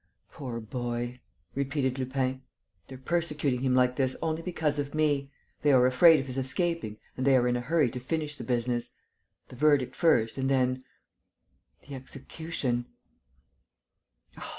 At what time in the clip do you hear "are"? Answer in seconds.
5.71-5.85, 7.37-7.47